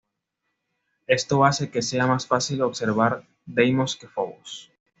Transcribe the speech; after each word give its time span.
Esto 1.05 1.45
hace 1.45 1.69
que 1.69 1.83
sea 1.83 2.07
más 2.07 2.25
fácil 2.25 2.63
observar 2.63 3.23
Deimos 3.45 3.95
que 3.95 4.07
Fobos. 4.07 4.71